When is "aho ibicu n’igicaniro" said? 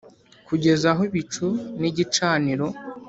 0.93-2.67